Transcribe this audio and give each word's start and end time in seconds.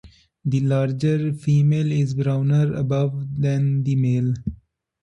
The 0.43 0.61
larger 0.61 1.31
female 1.31 1.91
is 1.91 2.15
browner 2.15 2.73
above 2.73 3.39
than 3.39 3.83
the 3.83 3.95
male. 3.95 4.33